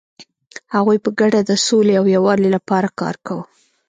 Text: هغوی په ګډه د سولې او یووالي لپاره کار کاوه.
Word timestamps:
هغوی 0.75 0.97
په 1.05 1.09
ګډه 1.19 1.39
د 1.43 1.51
سولې 1.65 1.93
او 1.99 2.05
یووالي 2.15 2.49
لپاره 2.55 2.89
کار 2.99 3.15
کاوه. 3.27 3.45